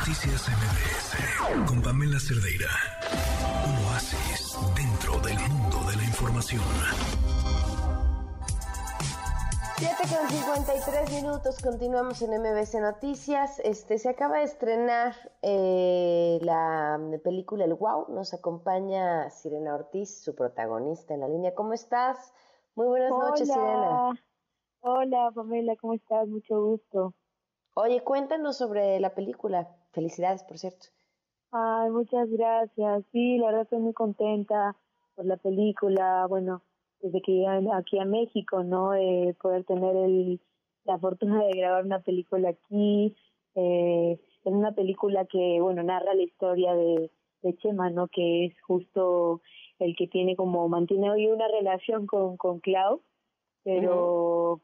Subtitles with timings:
[0.00, 2.70] Noticias MBS con Pamela Cerdeira.
[3.66, 6.62] Un oasis dentro del mundo de la información.
[9.76, 13.60] 7 con 53 minutos, continuamos en MBC Noticias.
[13.62, 18.06] Este se acaba de estrenar eh, la película El Wow.
[18.08, 21.54] Nos acompaña Sirena Ortiz, su protagonista en la línea.
[21.54, 22.32] ¿Cómo estás?
[22.74, 24.18] Muy buenas noches, Sirena.
[24.80, 26.26] Hola, Pamela, ¿cómo estás?
[26.26, 27.14] Mucho gusto.
[27.74, 29.68] Oye, cuéntanos sobre la película.
[29.92, 30.86] Felicidades, por cierto.
[31.52, 33.04] Ay, muchas gracias.
[33.12, 34.76] Sí, la verdad estoy muy contenta
[35.14, 36.26] por la película.
[36.28, 36.62] Bueno,
[37.00, 38.94] desde que llegué aquí a México, ¿no?
[38.94, 40.40] Eh, poder tener el,
[40.84, 43.16] la fortuna de grabar una película aquí.
[43.54, 47.10] Eh, es una película que, bueno, narra la historia de,
[47.42, 48.08] de Chema, ¿no?
[48.08, 49.42] Que es justo
[49.78, 53.02] el que tiene como, mantiene hoy una relación con, con Clau,
[53.64, 54.60] pero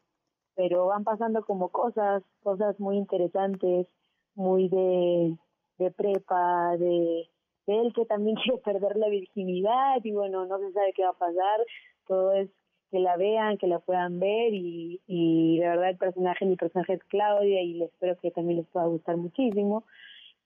[0.69, 3.87] pero van pasando como cosas, cosas muy interesantes,
[4.35, 5.37] muy de,
[5.93, 7.29] prepa, de,
[7.69, 11.19] él que también quiere perder la virginidad y bueno, no se sabe qué va a
[11.19, 11.61] pasar,
[12.09, 12.51] todo es
[12.91, 16.95] que la vean, que la puedan ver y, y de verdad el personaje, mi personaje
[16.95, 19.85] es Claudia y espero que también les pueda gustar muchísimo.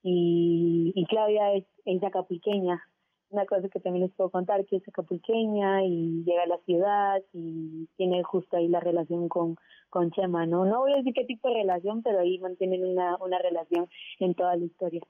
[0.02, 2.82] Y, Claudia es, es acapulqueña,
[3.30, 7.22] una cosa que también les puedo contar, que es acapulqueña y llega a la ciudad
[7.32, 9.56] y tiene justo ahí la relación con,
[9.88, 10.64] con Chema, ¿no?
[10.64, 14.34] No voy a decir qué tipo de relación, pero ahí mantienen una, una relación en
[14.34, 15.02] toda la historia.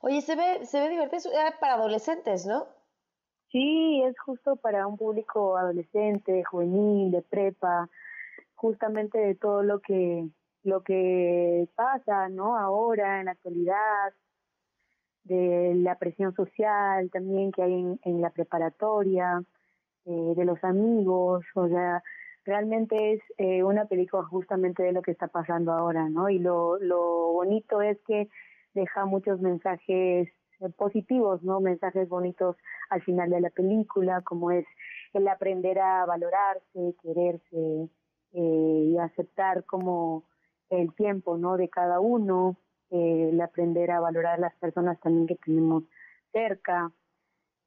[0.00, 2.66] Oye, se ve, se ve divertido, para adolescentes, ¿no?
[3.50, 7.88] Sí, es justo para un público adolescente, juvenil, de prepa,
[8.54, 10.28] justamente de todo lo que
[10.64, 12.56] lo que pasa, ¿no?
[12.56, 14.12] Ahora en la actualidad,
[15.28, 19.42] de la presión social también que hay en, la preparatoria,
[20.06, 22.02] eh, de los amigos, o sea,
[22.44, 26.30] realmente es eh, una película justamente de lo que está pasando ahora, ¿no?
[26.30, 28.28] Y lo, lo bonito es que
[28.74, 30.28] deja muchos mensajes
[30.60, 31.60] eh, positivos, ¿no?
[31.60, 32.56] Mensajes bonitos
[32.90, 34.66] al final de la película, como es
[35.12, 37.88] el aprender a valorarse, quererse
[38.32, 40.24] eh, y aceptar como
[40.70, 41.56] el tiempo, ¿no?
[41.56, 42.56] De cada uno,
[42.90, 45.84] el aprender a valorar a las personas también que tenemos
[46.32, 46.90] cerca,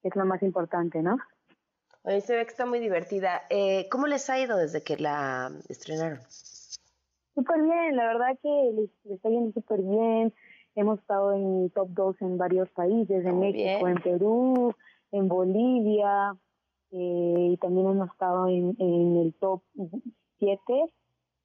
[0.03, 1.17] es lo más importante, ¿no?
[2.03, 3.43] Oye, se ve que está muy divertida.
[3.49, 6.19] Eh, ¿Cómo les ha ido desde que la estrenaron?
[7.35, 10.33] Súper bien, la verdad que les, está yendo súper bien.
[10.73, 14.73] Hemos estado en top 2 en varios países, en México, en Perú,
[15.11, 16.35] en Bolivia,
[16.91, 19.61] eh, y también hemos estado en, en el top
[20.39, 20.93] 7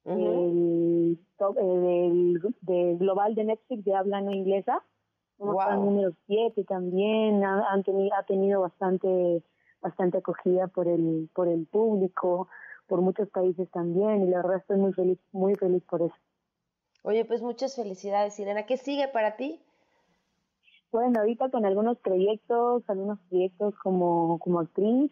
[0.07, 4.83] el top, eh, del, global de Netflix de habla no inglesa.
[5.39, 9.43] Hemos estado en número 7 también, ha, han tenido, ha tenido bastante
[9.81, 12.47] bastante acogida por el por el público,
[12.87, 16.15] por muchos países también y la verdad estoy muy feliz muy feliz por eso.
[17.03, 18.65] Oye, pues muchas felicidades, Irena.
[18.65, 19.61] ¿Qué sigue para ti?
[20.91, 25.11] Bueno, ahorita con algunos proyectos, algunos proyectos como como actriz,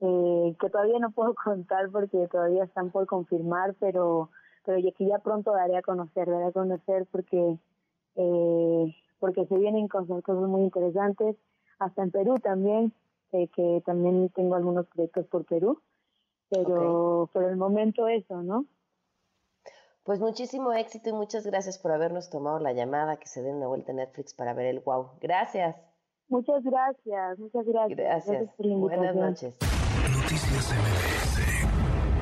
[0.00, 4.30] eh, que todavía no puedo contar porque todavía están por confirmar, pero
[4.64, 7.58] pero ya que ya pronto daré a conocer, daré a conocer porque
[8.16, 11.36] eh, porque se vienen cosas, cosas muy interesantes,
[11.78, 12.92] hasta en Perú también,
[13.30, 15.80] que también tengo algunos proyectos por Perú,
[16.48, 18.64] pero por el momento eso, ¿no?
[20.06, 23.66] Pues muchísimo éxito y muchas gracias por habernos tomado la llamada, que se den una
[23.66, 25.10] vuelta a Netflix para ver el wow.
[25.20, 25.76] Gracias.
[26.28, 27.98] Muchas gracias, muchas gracias.
[27.98, 28.56] Gracias.
[28.56, 29.58] Buenas noches.
[30.08, 32.15] Noticias MBS